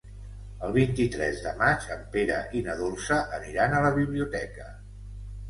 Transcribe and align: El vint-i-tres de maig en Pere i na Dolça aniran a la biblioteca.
El 0.67 0.71
vint-i-tres 0.77 1.41
de 1.47 1.51
maig 1.59 1.85
en 1.97 2.01
Pere 2.15 2.39
i 2.61 2.65
na 2.69 2.77
Dolça 2.81 3.19
aniran 3.41 3.77
a 3.77 3.85
la 3.89 3.93
biblioteca. 4.01 4.69